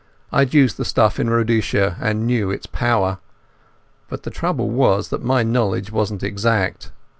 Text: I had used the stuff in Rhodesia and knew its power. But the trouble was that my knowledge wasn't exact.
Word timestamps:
I 0.31 0.39
had 0.39 0.53
used 0.55 0.77
the 0.77 0.83
stuff 0.83 1.19
in 1.19 1.29
Rhodesia 1.29 1.95
and 2.01 2.25
knew 2.25 2.49
its 2.49 2.65
power. 2.65 3.19
But 4.09 4.23
the 4.23 4.31
trouble 4.31 4.71
was 4.71 5.09
that 5.09 5.23
my 5.23 5.43
knowledge 5.43 5.91
wasn't 5.91 6.23
exact. 6.23 6.91